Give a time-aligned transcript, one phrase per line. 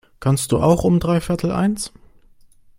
[0.19, 1.93] Kannst du auch um dreiviertel eins?